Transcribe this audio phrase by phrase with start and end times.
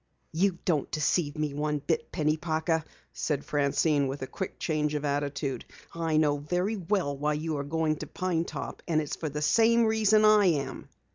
[0.33, 5.05] "You don't deceive me one bit, Penny Parker," said Francine with a quick change of
[5.05, 5.63] attitude.
[5.93, 9.43] "I know very well why you are going to Pine Top, and it's for the
[9.43, 10.89] same reason I am!"